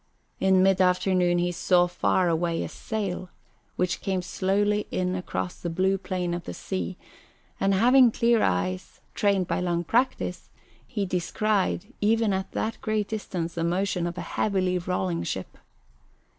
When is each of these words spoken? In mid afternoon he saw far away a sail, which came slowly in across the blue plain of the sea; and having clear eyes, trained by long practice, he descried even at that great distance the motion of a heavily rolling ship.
In 0.39 0.63
mid 0.63 0.81
afternoon 0.81 1.37
he 1.37 1.51
saw 1.51 1.85
far 1.85 2.27
away 2.27 2.63
a 2.63 2.69
sail, 2.69 3.29
which 3.75 4.01
came 4.01 4.23
slowly 4.23 4.87
in 4.89 5.13
across 5.13 5.59
the 5.61 5.69
blue 5.69 5.99
plain 5.99 6.33
of 6.33 6.45
the 6.45 6.55
sea; 6.55 6.97
and 7.59 7.75
having 7.75 8.09
clear 8.09 8.41
eyes, 8.41 8.99
trained 9.13 9.45
by 9.47 9.59
long 9.59 9.83
practice, 9.83 10.49
he 10.87 11.05
descried 11.05 11.93
even 12.01 12.33
at 12.33 12.51
that 12.53 12.81
great 12.81 13.09
distance 13.09 13.53
the 13.53 13.63
motion 13.63 14.07
of 14.07 14.17
a 14.17 14.21
heavily 14.21 14.79
rolling 14.79 15.21
ship. 15.21 15.55